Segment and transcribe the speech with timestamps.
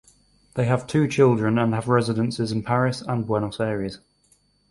[0.55, 3.99] They have two children and have residences in Paris and Buenos Aires.